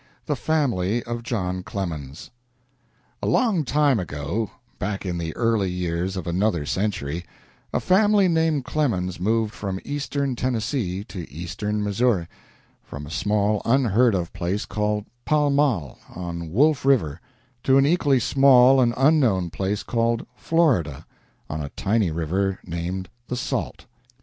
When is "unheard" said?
13.63-14.15